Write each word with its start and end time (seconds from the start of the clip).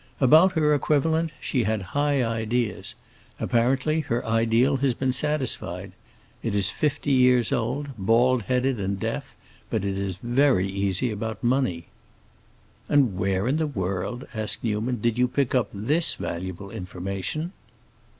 About 0.19 0.53
her 0.53 0.73
equivalent 0.73 1.29
she 1.39 1.63
had 1.65 1.93
high 1.93 2.23
ideas. 2.23 2.95
Apparently 3.39 3.99
her 3.99 4.25
ideal 4.25 4.77
has 4.77 4.95
been 4.95 5.13
satisfied. 5.13 5.91
It 6.41 6.55
is 6.55 6.71
fifty 6.71 7.11
years 7.11 7.51
old, 7.51 7.89
bald 7.99 8.41
headed, 8.41 8.79
and 8.79 8.99
deaf, 8.99 9.35
but 9.69 9.85
it 9.85 9.99
is 9.99 10.15
very 10.23 10.67
easy 10.67 11.11
about 11.11 11.43
money." 11.43 11.85
"And 12.89 13.15
where 13.15 13.47
in 13.47 13.57
the 13.57 13.67
world," 13.67 14.25
asked 14.33 14.63
Newman, 14.63 15.01
"did 15.01 15.19
you 15.19 15.27
pick 15.27 15.53
up 15.53 15.69
this 15.71 16.15
valuable 16.15 16.71
information?" 16.71 17.51